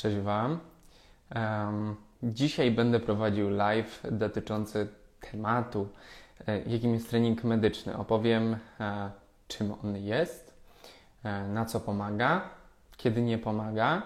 [0.00, 0.58] Cześć Wam.
[1.34, 4.88] Um, dzisiaj będę prowadził live dotyczący
[5.20, 5.88] tematu,
[6.46, 7.96] e, jakim jest trening medyczny.
[7.96, 9.10] Opowiem, e,
[9.48, 10.54] czym on jest,
[11.24, 12.48] e, na co pomaga,
[12.96, 14.02] kiedy nie pomaga,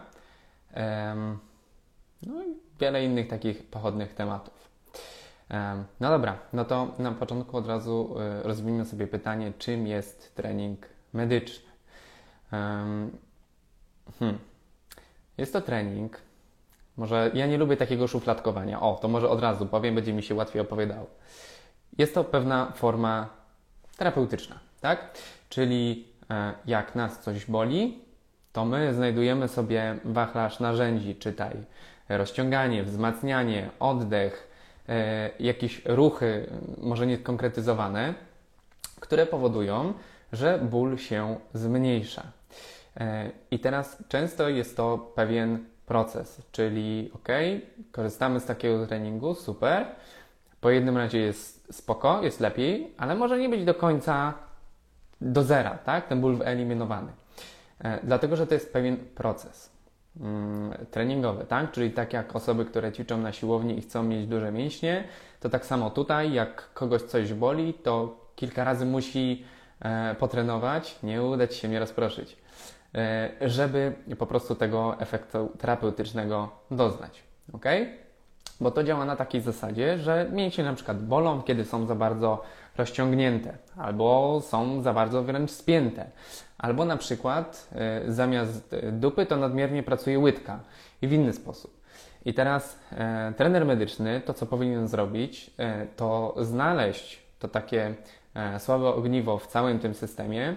[2.26, 4.70] no i wiele innych takich pochodnych tematów.
[6.00, 11.70] No dobra, no to na początku od razu rozwijmy sobie pytanie, czym jest trening medyczny.
[12.50, 14.38] Hmm.
[15.38, 16.20] Jest to trening.
[16.96, 18.80] Może ja nie lubię takiego szufladkowania.
[18.80, 21.06] O, to może od razu powiem, będzie mi się łatwiej opowiadało.
[21.98, 23.28] Jest to pewna forma
[23.96, 25.18] terapeutyczna, tak?
[25.48, 28.00] Czyli e, jak nas coś boli,
[28.52, 31.56] to my znajdujemy sobie wachlarz narzędzi, czytaj
[32.08, 34.50] rozciąganie, wzmacnianie, oddech,
[34.88, 38.14] e, jakieś ruchy, może nie konkretyzowane,
[39.00, 39.94] które powodują,
[40.32, 42.22] że ból się zmniejsza.
[42.96, 47.28] E, I teraz często jest to pewien proces, czyli ok,
[47.92, 49.86] korzystamy z takiego treningu, super.
[50.60, 54.34] Po jednym razie jest spoko, jest lepiej, ale może nie być do końca
[55.20, 56.08] do zera, tak?
[56.08, 57.12] Ten ból wyeliminowany.
[57.78, 59.70] E, dlatego, że to jest pewien proces
[60.20, 61.72] mm, treningowy, tak?
[61.72, 65.04] Czyli tak jak osoby, które ćwiczą na siłowni i chcą mieć duże mięśnie,
[65.40, 69.44] to tak samo tutaj, jak kogoś coś boli, to kilka razy musi
[69.80, 72.36] e, potrenować, nie udać się nie rozproszyć.
[72.94, 77.22] E, żeby po prostu tego efektu terapeutycznego doznać.
[77.52, 77.64] Ok?
[78.60, 82.42] Bo to działa na takiej zasadzie, że mięśnie na przykład bolą, kiedy są za bardzo
[82.76, 86.10] rozciągnięte, albo są za bardzo wręcz spięte,
[86.58, 87.68] albo na przykład
[88.06, 90.60] y, zamiast dupy to nadmiernie pracuje łydka
[91.02, 91.84] i w inny sposób.
[92.24, 97.94] I teraz e, trener medyczny to, co powinien zrobić, e, to znaleźć to takie
[98.34, 100.56] e, słabe ogniwo w całym tym systemie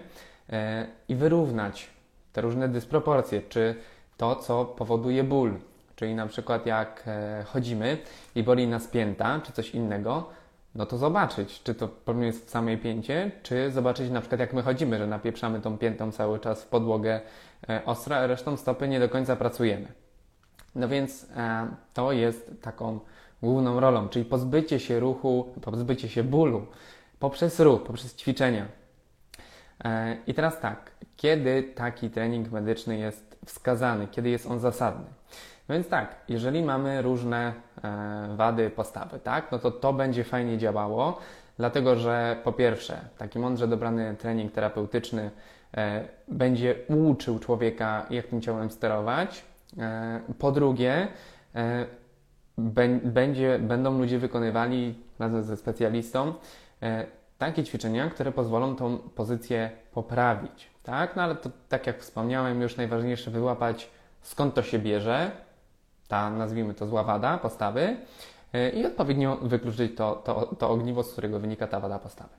[1.08, 1.90] i wyrównać
[2.38, 3.76] te różne dysproporcje, czy
[4.18, 5.54] to, co powoduje ból.
[5.96, 7.98] Czyli na przykład jak e, chodzimy
[8.36, 10.30] i boli nas pięta, czy coś innego,
[10.76, 14.54] no to zobaczyć, czy to problem jest w samej pięcie, czy zobaczyć na przykład jak
[14.54, 17.22] my chodzimy, że napieprzamy tą piętą cały czas w podłogę
[17.70, 19.88] e, ostro, a resztą stopy nie do końca pracujemy.
[20.76, 23.00] No więc e, to jest taką
[23.42, 26.66] główną rolą, czyli pozbycie się ruchu, pozbycie się bólu
[27.20, 28.66] poprzez ruch, poprzez ćwiczenia.
[29.88, 35.06] E, I teraz tak, kiedy taki trening medyczny jest wskazany, kiedy jest on zasadny?
[35.70, 37.54] No więc tak, jeżeli mamy różne
[37.84, 41.20] e, wady postawy, tak, no to to będzie fajnie działało,
[41.58, 45.32] dlatego że po pierwsze, taki mądrze dobrany trening terapeutyczny
[45.78, 49.46] e, będzie uczył człowieka, jak tym ciałem sterować.
[50.40, 51.08] Po drugie,
[53.04, 56.34] będzie, będą ludzie wykonywali razem ze specjalistą
[57.38, 60.70] takie ćwiczenia, które pozwolą tą pozycję poprawić.
[60.84, 61.16] Tak?
[61.16, 63.90] No ale to, tak jak wspomniałem, już najważniejsze wyłapać
[64.28, 65.32] skąd to się bierze,
[66.08, 67.98] ta nazwijmy to zła wada postawy
[68.54, 72.34] e, i odpowiednio wykluczyć to, to, to ogniwo, z którego wynika ta wada postawy.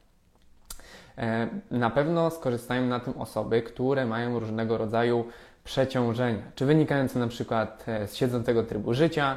[1.18, 5.24] E, na pewno skorzystają na tym osoby, które mają różnego rodzaju
[5.64, 9.36] przeciążenia, czy wynikające na przykład e, z siedzącego trybu życia,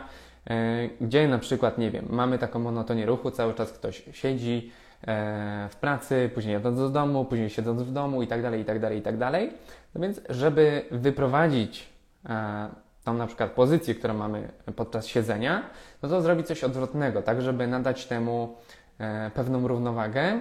[1.01, 4.72] gdzie na przykład, nie wiem, mamy taką monotonię ruchu, cały czas ktoś siedzi,
[5.69, 8.79] w pracy, później jadąc do domu, później siedząc w domu i tak dalej, i tak
[8.79, 9.53] dalej, i tak dalej.
[9.95, 11.89] No więc, żeby wyprowadzić
[12.29, 12.67] e,
[13.03, 15.63] tą na przykład pozycję, którą mamy podczas siedzenia,
[16.03, 18.56] no to zrobić coś odwrotnego, tak, żeby nadać temu
[19.00, 20.40] e, pewną równowagę,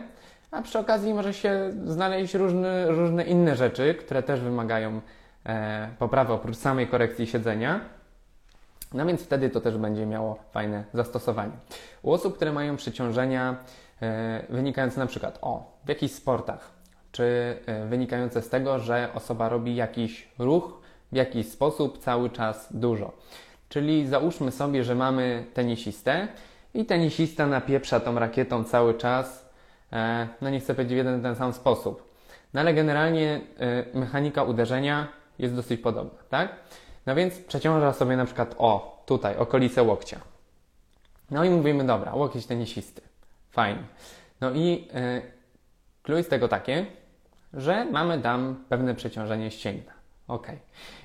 [0.51, 5.01] a przy okazji może się znaleźć różne, różne inne rzeczy, które też wymagają
[5.99, 7.81] poprawy oprócz samej korekcji siedzenia.
[8.95, 11.53] No więc wtedy to też będzie miało fajne zastosowanie.
[12.03, 13.90] U osób, które mają przeciążenia E,
[14.49, 16.71] wynikające na przykład o, w jakichś sportach,
[17.13, 20.81] czy e, wynikające z tego, że osoba robi jakiś ruch
[21.13, 23.13] w jakiś sposób cały czas dużo.
[23.69, 26.29] Czyli załóżmy sobie, że mamy tenisistę
[26.75, 29.51] i tenisista napieprza tą rakietą cały czas,
[29.93, 32.11] e, no nie chcę powiedzieć w jeden ten sam sposób.
[32.55, 33.41] No ale generalnie
[33.95, 36.55] mechanika uderzenia jest dosyć podobna, tak?
[37.07, 40.21] No więc przeciąża sobie na przykład o, tutaj, okolice łokcia.
[41.31, 43.10] No i mówimy, dobra, łokieć tenisisty.
[43.51, 43.83] Fajnie.
[44.41, 45.23] No i yy,
[46.03, 46.87] clue jest tego takie,
[47.53, 49.93] że mamy tam pewne przeciążenie ścięgna.
[50.29, 50.47] Ok.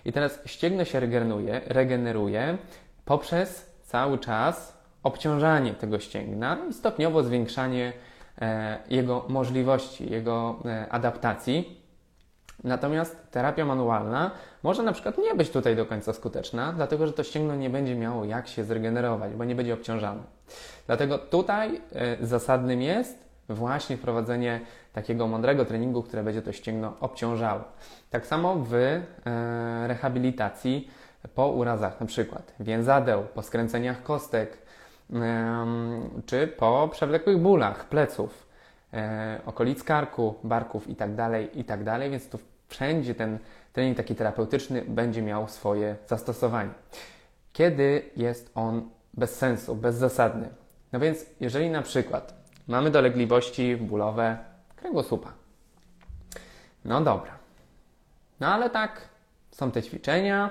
[0.06, 2.58] I teraz ścięgno się regeneruje, regeneruje
[3.06, 7.94] poprzez cały czas obciążanie tego ścięgna i stopniowo zwiększanie
[8.42, 11.85] e, jego możliwości, jego e, adaptacji.
[12.66, 14.32] Natomiast terapia manualna
[14.64, 17.96] może na przykład nie być tutaj do końca skuteczna, dlatego że to ścięgno nie będzie
[17.96, 20.24] miało jak się zregenerować, bo nie będzie obciążane.
[20.88, 21.82] Dlatego tutaj
[22.22, 24.62] y, zasadnym jest właśnie wprowadzenie
[24.94, 27.64] takiego mądrego treningu, które będzie to ścięgno obciążało.
[28.10, 29.02] Tak samo w y,
[29.88, 30.90] rehabilitacji
[31.36, 34.58] po urazach na przykład więzadeł, po skręceniach kostek,
[36.26, 38.48] czy po przewlekłych bólach pleców,
[38.94, 43.40] e, okolic karku, barków itd., tak itd., tak więc tu wszędzie ten
[43.74, 46.70] trening taki terapeutyczny będzie miał swoje zastosowanie.
[47.54, 50.50] Kiedy jest on bez sensu, bezzasadny?
[50.92, 52.34] No więc jeżeli na przykład
[52.68, 54.38] mamy dolegliwości bólowe
[54.76, 55.34] kręgosłupa,
[56.86, 57.38] no dobra,
[58.40, 59.02] no ale tak,
[59.52, 60.50] są te ćwiczenia,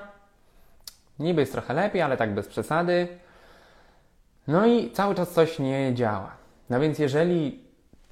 [1.19, 3.09] niby jest trochę lepiej, ale tak bez przesady,
[4.47, 6.37] no i cały czas coś nie działa.
[6.71, 7.64] No więc jeżeli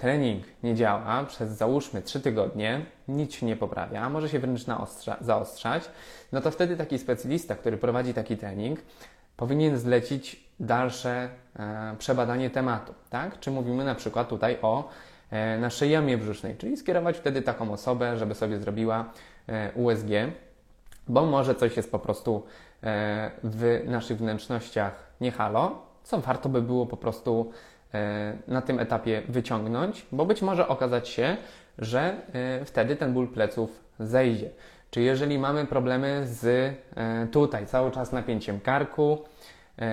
[0.03, 4.65] trening nie działa przez załóżmy 3 tygodnie, nic się nie poprawia, może się wręcz
[5.21, 5.83] zaostrzać,
[6.31, 8.79] no to wtedy taki specjalista, który prowadzi taki trening,
[9.37, 11.29] powinien zlecić dalsze
[11.59, 13.39] e, przebadanie tematu, tak?
[13.39, 14.89] Czy mówimy na przykład tutaj o
[15.31, 19.05] e, naszej jamie brzusznej, czyli skierować wtedy taką osobę, żeby sobie zrobiła
[19.47, 20.09] e, USG,
[21.07, 22.43] bo może coś jest po prostu
[22.83, 27.51] e, w naszych wnętrznościach nie halo, co warto by było po prostu
[28.47, 31.37] na tym etapie wyciągnąć, bo być może okazać się,
[31.77, 34.49] że e, wtedy ten ból pleców zejdzie.
[34.91, 39.23] Czy jeżeli mamy problemy z e, tutaj cały czas napięciem karku,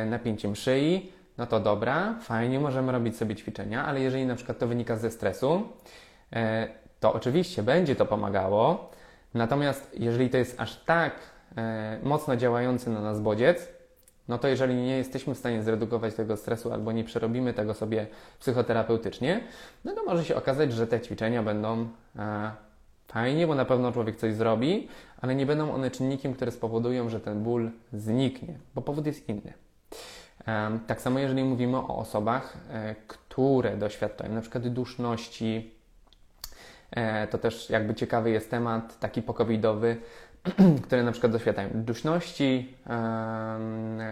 [0.06, 4.66] napięciem szyi, no to dobra, fajnie, możemy robić sobie ćwiczenia, ale jeżeli na przykład to
[4.66, 5.68] wynika ze stresu,
[7.00, 8.90] to oczywiście będzie to pomagało.
[9.34, 11.12] Natomiast jeżeli to jest aż tak
[12.02, 13.68] mocno działający na nas bodziec,
[14.30, 18.06] no to jeżeli nie jesteśmy w stanie zredukować tego stresu albo nie przerobimy tego sobie
[18.38, 19.40] psychoterapeutycznie,
[19.84, 22.50] no to może się okazać, że te ćwiczenia będą e,
[23.08, 24.88] fajnie, bo na pewno człowiek coś zrobi,
[25.20, 29.52] ale nie będą one czynnikiem, które spowodują, że ten ból zniknie, bo powód jest inny.
[30.46, 35.79] E, tak samo jeżeli mówimy o osobach, e, które doświadczają przykład duszności,
[37.30, 39.96] to też jakby ciekawy jest temat taki pokowidowy,
[40.84, 42.76] które na przykład doświadczają duszności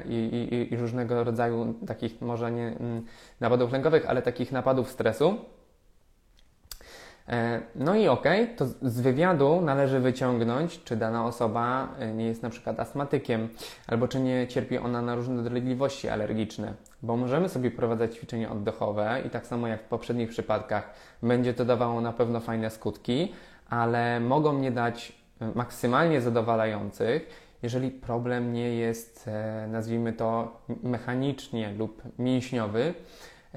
[0.09, 3.05] i, i, i, różnego rodzaju takich, może nie mm,
[3.41, 5.39] napadów lękowych, ale takich napadów stresu.
[7.29, 12.27] E, no i okej, okay, to z wywiadu należy wyciągnąć, czy dana osoba e, nie
[12.27, 13.49] jest na przykład astmatykiem,
[13.87, 19.23] albo czy nie cierpi ona na różne dolegliwości alergiczne, bo możemy sobie prowadzać ćwiczenia oddechowe
[19.27, 23.33] i tak samo jak w poprzednich przypadkach będzie to dawało na pewno fajne skutki,
[23.71, 25.19] ale mogą nie dać
[25.55, 32.95] maksymalnie zadowalających, jeżeli problem nie jest, e, nazwijmy to, mechanicznie lub mięśniowy.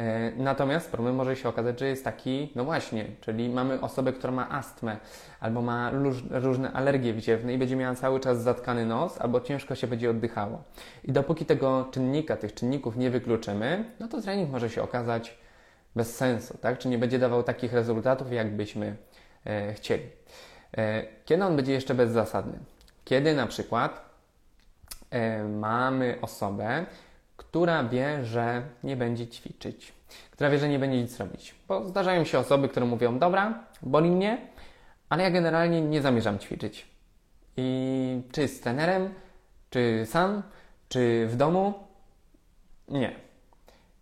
[0.02, 4.34] E, natomiast problem może się okazać, że jest taki, no właśnie, czyli mamy osobę, która
[4.34, 4.98] ma astmę
[5.40, 5.92] albo ma
[6.30, 10.64] różne alergie wziewne i będzie miała cały czas zatkany nos albo ciężko się będzie oddychało.
[11.04, 15.38] I dopóki tego czynnika, tych czynników nie wykluczymy, no to trening może się okazać
[15.96, 16.78] bez sensu, tak?
[16.78, 18.96] Czy nie będzie dawał takich rezultatów, jakbyśmy
[19.46, 20.04] e, chcieli.
[20.78, 22.60] E, kiedy on będzie jeszcze bezzasadny?
[23.06, 24.10] Kiedy na przykład
[25.10, 26.86] e, mamy osobę,
[27.52, 29.94] która wie, że nie będzie ćwiczyć,
[30.32, 31.56] która wie, że nie będzie nic robić.
[31.68, 34.48] Bo zdarzają się osoby, które mówią: Dobra, boli mnie,
[35.10, 36.88] ale ja generalnie nie zamierzam ćwiczyć.
[37.58, 39.14] I czy z trenerem,
[39.70, 40.44] czy sam,
[40.90, 41.74] czy w domu?
[42.88, 43.16] Nie.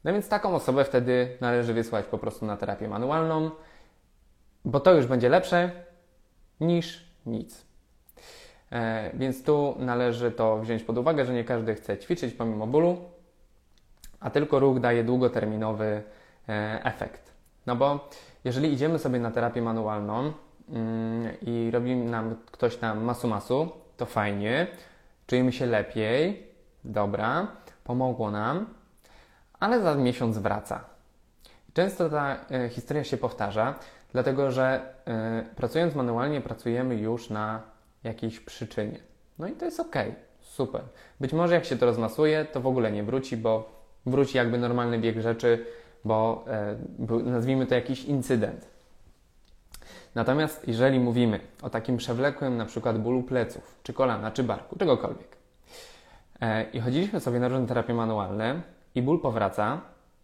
[0.04, 3.52] No więc taką osobę wtedy należy wysłać po prostu na terapię manualną,
[4.66, 5.72] bo to już będzie lepsze
[6.60, 7.66] niż nic.
[8.72, 12.98] E, więc tu należy to wziąć pod uwagę, że nie każdy chce ćwiczyć pomimo bólu,
[14.20, 16.04] a tylko ruch daje długoterminowy
[16.50, 17.34] e, efekt.
[17.66, 18.10] No bo
[18.44, 20.34] jeżeli idziemy sobie na terapię manualną
[20.70, 24.68] mm, i robi nam ktoś tam masu masu, to fajnie,
[25.28, 26.48] czujemy się lepiej,
[26.84, 27.48] dobra,
[27.84, 28.66] pomogło nam,
[29.60, 30.84] ale za miesiąc wraca.
[31.74, 33.76] Często ta e, historia się powtarza,
[34.12, 34.94] dlatego że
[35.52, 37.62] y, pracując manualnie pracujemy już na
[38.04, 39.00] jakiejś przyczynie.
[39.40, 39.96] No i to jest ok,
[40.42, 40.82] super.
[41.20, 43.79] Być może jak się to rozmasuje, to w ogóle nie wróci, bo
[44.10, 45.66] wróci jakby normalny bieg rzeczy,
[46.06, 46.46] bo
[47.20, 48.68] y, nazwijmy to jakiś incydent.
[50.16, 55.38] Natomiast jeżeli mówimy o takim przewlekłym na przykład bólu pleców, czy kolana, czy barku, czegokolwiek
[56.42, 58.62] e, i chodziliśmy sobie na różne terapie manualne
[58.96, 59.82] i ból powraca,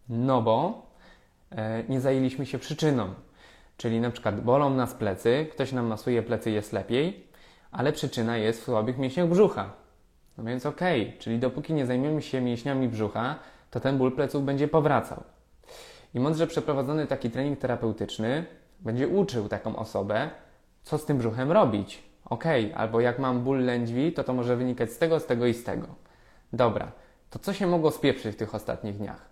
[0.08, 0.86] no bo
[1.50, 3.14] e, nie zajęliśmy się przyczyną,
[3.76, 7.26] Czyli na przykład bolą nas plecy, ktoś nam masuje plecy, jest lepiej,
[7.70, 9.72] ale przyczyna jest w słabych mięśniach brzucha.
[10.38, 13.38] No więc okej, okay, czyli dopóki nie zajmiemy się mięśniami brzucha,
[13.70, 15.22] to ten ból pleców będzie powracał.
[16.14, 18.46] I mądrze przeprowadzony taki trening terapeutyczny
[18.80, 20.30] będzie uczył taką osobę,
[20.82, 22.02] co z tym brzuchem robić.
[22.24, 25.54] Okay, albo jak mam ból lędźwi, to to może wynikać z tego, z tego i
[25.54, 25.86] z tego.
[26.52, 26.92] Dobra,
[27.30, 29.28] to co się mogło spieprzyć w tych ostatnich dniach?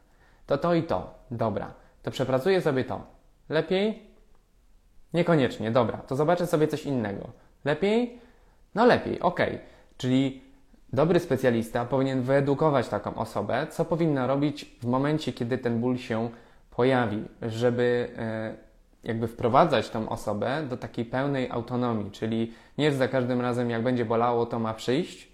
[0.46, 1.14] To to i to.
[1.30, 3.06] Dobra, to przepracuję sobie to.
[3.48, 4.02] Lepiej?
[5.14, 7.28] Niekoniecznie, dobra, to zobaczę sobie coś innego.
[7.64, 8.18] Lepiej?
[8.74, 9.40] No lepiej, ok.
[9.96, 10.43] Czyli
[10.94, 16.30] dobry specjalista powinien wyedukować taką osobę, co powinna robić w momencie, kiedy ten ból się
[16.70, 18.54] pojawi, żeby e,
[19.04, 24.04] jakby wprowadzać tą osobę do takiej pełnej autonomii, czyli nie za każdym razem, jak będzie
[24.04, 25.28] bolało, to ma przyjść,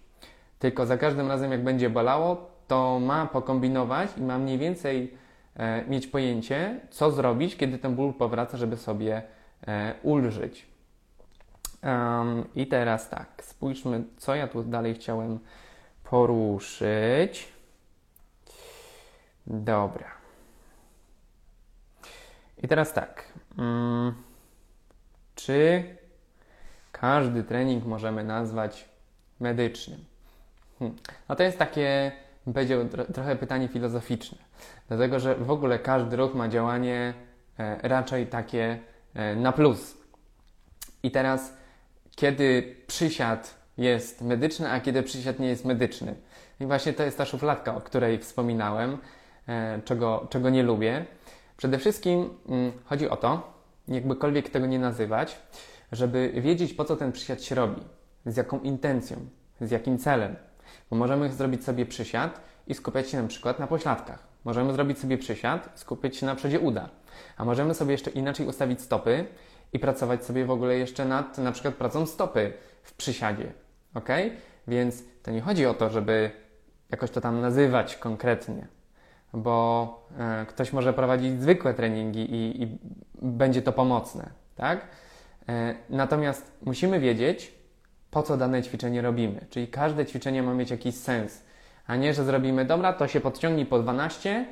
[0.58, 5.14] tylko za każdym razem, jak będzie bolało, to ma pokombinować i ma mniej więcej
[5.56, 9.22] e, mieć pojęcie, co zrobić, kiedy ten ból powraca, żeby sobie
[9.66, 10.69] e, ulżyć.
[11.82, 15.38] Um, I teraz tak, spójrzmy, co ja tu dalej chciałem
[16.04, 17.52] poruszyć.
[19.46, 20.10] Dobra.
[22.62, 23.24] I teraz tak.
[23.58, 24.14] Um,
[25.34, 25.84] czy
[26.92, 28.88] każdy trening możemy nazwać
[29.40, 30.04] medycznym?
[30.78, 30.98] Hmm.
[31.28, 32.12] No to jest takie,
[32.46, 32.84] będzie
[33.14, 34.38] trochę pytanie filozoficzne.
[34.88, 37.14] Dlatego, że w ogóle każdy ruch ma działanie
[37.58, 38.78] e, raczej takie
[39.14, 39.96] e, na plus.
[41.02, 41.59] I teraz
[42.16, 46.14] kiedy przysiad jest medyczny, a kiedy przysiad nie jest medyczny.
[46.60, 48.98] I właśnie to jest ta szufladka, o której wspominałem,
[49.48, 51.04] e, czego, czego nie lubię.
[51.56, 53.52] Przede wszystkim mm, chodzi o to,
[53.88, 55.38] jakbykolwiek tego nie nazywać,
[55.92, 57.82] żeby wiedzieć, po co ten przysiad się robi,
[58.26, 59.16] z jaką intencją,
[59.60, 60.36] z jakim celem.
[60.90, 64.30] Bo możemy zrobić sobie przysiad i skupiać się na przykład na pośladkach.
[64.44, 66.88] Możemy zrobić sobie przysiad skupić się na przodzie uda.
[67.36, 69.24] A możemy sobie jeszcze inaczej ustawić stopy
[69.72, 73.52] i pracować sobie w ogóle jeszcze nad na przykład pracą stopy w przysiadzie.
[73.94, 74.08] Ok?
[74.68, 76.30] Więc to nie chodzi o to, żeby
[76.90, 78.66] jakoś to tam nazywać konkretnie,
[79.32, 82.78] bo e, ktoś może prowadzić zwykłe treningi i, i
[83.22, 84.86] będzie to pomocne, tak?
[85.48, 87.54] E, natomiast musimy wiedzieć,
[88.10, 89.46] po co dane ćwiczenie robimy.
[89.50, 91.42] Czyli każde ćwiczenie ma mieć jakiś sens,
[91.86, 94.46] a nie, że zrobimy, dobra, to się podciągnij po 12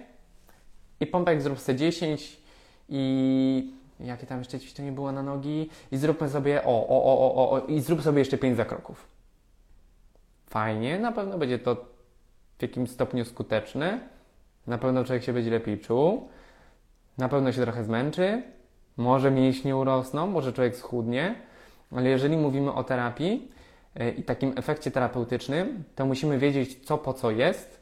[1.00, 2.40] i pompek zrób sobie 10
[2.88, 5.70] i jakie tam jeszcze ćwiczenie było na nogi?
[5.92, 9.06] I zróbmy sobie o, o, o, o, o i zrób sobie jeszcze 5 zakroków.
[10.46, 11.74] Fajnie, na pewno będzie to
[12.58, 14.00] w jakimś stopniu skuteczne,
[14.66, 16.28] na pewno człowiek się będzie lepiej czuł,
[17.18, 18.42] na pewno się trochę zmęczy,
[18.96, 21.34] może mięśnie urosną, może człowiek schudnie,
[21.92, 23.52] ale jeżeli mówimy o terapii
[23.94, 27.80] e, i takim efekcie terapeutycznym, to musimy wiedzieć co po co jest,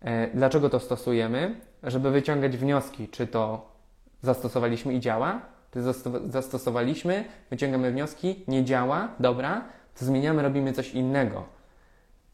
[0.00, 3.70] e, dlaczego to stosujemy, żeby wyciągać wnioski, czy to
[4.22, 5.40] zastosowaliśmy i działa,
[6.28, 9.64] zastosowaliśmy, wyciągamy wnioski, nie działa, dobra,
[9.98, 11.44] to zmieniamy, robimy coś innego.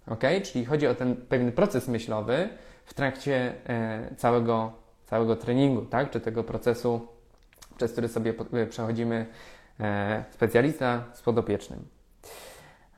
[0.07, 0.23] Ok?
[0.43, 2.49] Czyli chodzi o ten pewien proces myślowy
[2.85, 4.73] w trakcie e, całego,
[5.05, 6.11] całego treningu, tak?
[6.11, 7.07] Czy tego procesu,
[7.77, 9.27] przez który sobie e, przechodzimy
[9.81, 11.85] e, specjalista z podopiecznym.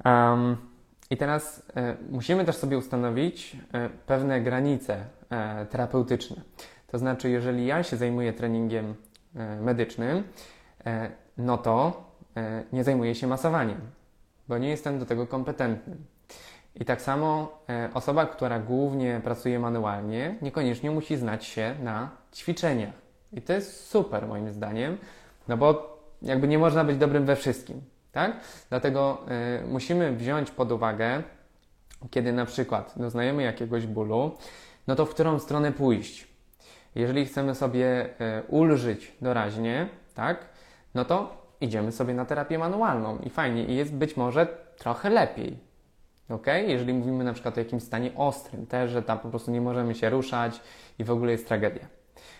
[0.05, 0.57] Um,
[1.11, 6.37] I teraz e, musimy też sobie ustanowić e, pewne granice e, terapeutyczne.
[6.91, 8.95] To znaczy, jeżeli ja się zajmuję treningiem
[9.37, 10.25] e, medycznym,
[10.87, 12.05] e, no to
[12.37, 13.81] e, nie zajmuję się masowaniem,
[14.49, 15.97] bo nie jestem do tego kompetentny.
[16.75, 17.59] I tak samo
[17.95, 22.95] osoba, która głównie pracuje manualnie, niekoniecznie musi znać się na ćwiczeniach.
[23.33, 24.99] I to jest super moim zdaniem,
[25.49, 27.81] no bo jakby nie można być dobrym we wszystkim,
[28.13, 28.37] tak?
[28.69, 29.19] Dlatego
[29.69, 31.23] musimy wziąć pod uwagę,
[32.11, 34.37] kiedy na przykład doznajemy jakiegoś bólu,
[34.87, 36.28] no to w którą stronę pójść.
[36.99, 40.47] Jeżeli chcemy sobie e, ulżyć doraźnie, tak,
[40.95, 44.47] no to idziemy sobie na terapię manualną i fajnie, i jest być może
[44.79, 45.59] trochę lepiej.
[46.29, 46.47] Ok?
[46.67, 49.95] Jeżeli mówimy na przykład o jakimś stanie ostrym, też, że tam po prostu nie możemy
[49.95, 50.61] się ruszać
[50.99, 51.87] i w ogóle jest tragedia.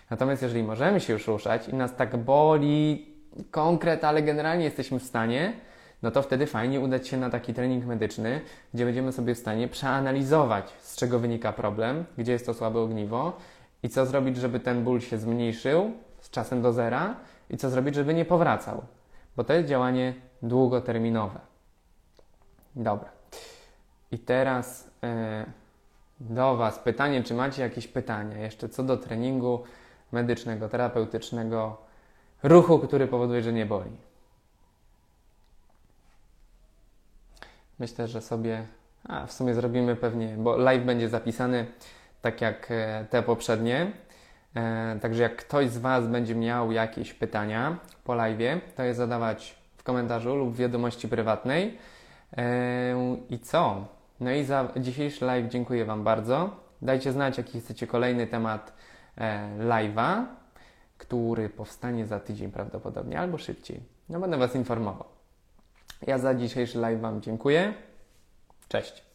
[0.09, 3.05] Natomiast jeżeli możemy się już ruszać i nas tak boli
[3.51, 5.53] konkret, ale generalnie jesteśmy w stanie,
[6.01, 8.41] no to wtedy fajnie udać się na taki trening medyczny,
[8.73, 13.37] gdzie będziemy sobie w stanie przeanalizować, z czego wynika problem, gdzie jest to słabe ogniwo
[13.83, 17.15] i co zrobić, żeby ten ból się zmniejszył z czasem do zera
[17.49, 18.83] i co zrobić, żeby nie powracał,
[19.35, 21.39] bo to jest działanie długoterminowe.
[22.75, 23.09] Dobra.
[24.11, 25.09] I teraz yy,
[26.19, 29.63] do Was pytanie, czy macie jakieś pytania jeszcze co do treningu
[30.11, 31.77] medycznego, terapeutycznego,
[32.43, 33.91] ruchu, który powoduje, że nie boli?
[37.79, 38.67] Myślę, że sobie,
[39.03, 41.65] a w sumie zrobimy pewnie, bo live będzie zapisany
[42.21, 43.91] tak jak e, te poprzednie.
[44.55, 49.55] E, także jak ktoś z Was będzie miał jakieś pytania po live, to je zadawać
[49.77, 51.77] w komentarzu lub w wiadomości prywatnej.
[52.37, 53.87] E, I co?
[54.19, 56.49] No i za dzisiejszy live dziękuję Wam bardzo.
[56.81, 58.73] Dajcie znać, jaki chcecie kolejny temat
[59.59, 60.25] live'a,
[60.97, 63.83] który powstanie za tydzień prawdopodobnie albo szybciej.
[64.09, 65.07] No będę Was informował.
[66.07, 67.73] Ja za dzisiejszy live Wam dziękuję.
[68.67, 69.08] Cześć.